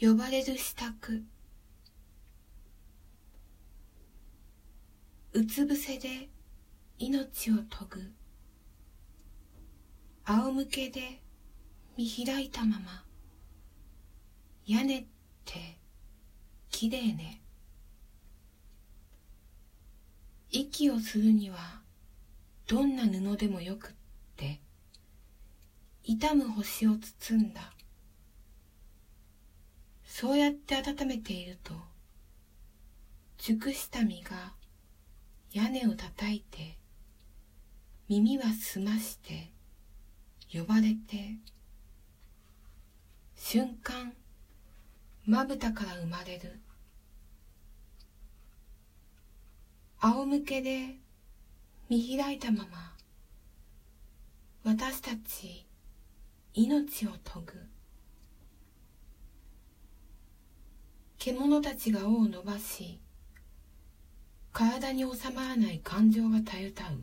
[0.00, 1.22] 呼ばれる支度。
[5.32, 6.28] うつ伏せで
[6.98, 8.12] 命を研ぐ。
[10.24, 11.20] 仰向けで
[11.96, 13.04] 見開いたまま。
[14.66, 15.06] 屋根っ
[15.44, 15.78] て
[16.70, 17.40] きれいね。
[20.50, 21.82] 息をするには
[22.66, 23.92] どんな布でもよくっ
[24.36, 24.60] て。
[26.02, 27.73] 痛む星を包んだ。
[30.16, 31.74] そうやって温めていると
[33.36, 34.52] 熟した実が
[35.52, 36.78] 屋根を叩いて
[38.08, 39.50] 耳は澄まして
[40.52, 41.40] 呼ばれて
[43.34, 44.12] 瞬間
[45.26, 46.60] まぶたから生まれる。
[49.98, 50.94] 仰向けで
[51.88, 52.92] 見開いたまま
[54.62, 55.66] 私たち
[56.54, 57.73] 命を研ぐ。
[61.24, 63.00] 獣たちが尾を伸ばし
[64.52, 67.00] 体に収まらない感情がたゆたう。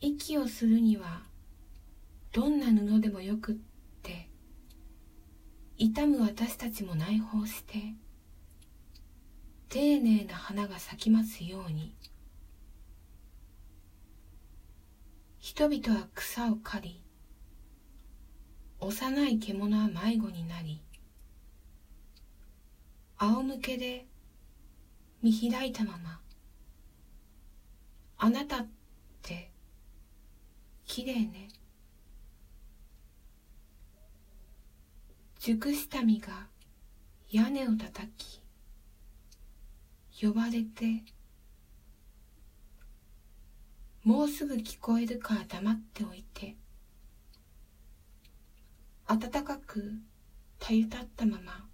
[0.00, 1.24] 息をするには
[2.32, 3.54] どんな布でもよくっ
[4.02, 4.30] て
[5.76, 7.92] 痛む私たちも内包して
[9.68, 11.94] 丁寧な花が咲きますように。
[15.40, 17.03] 人々は草を刈り
[18.86, 20.82] 幼い獣は迷子になり
[23.16, 24.04] 仰向けで
[25.22, 26.20] 見開いたまま
[28.18, 28.66] あなたっ
[29.22, 29.50] て
[30.84, 31.48] きれいね。
[35.40, 36.46] 熟した実が
[37.30, 38.42] 屋根を叩き
[40.22, 41.04] 呼ばれて
[44.02, 46.56] もうすぐ聞こえるから黙っておいて
[49.06, 49.92] 暖かく
[50.58, 51.66] たゆたったまま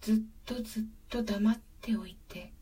[0.00, 2.52] ずっとずっと黙っておいて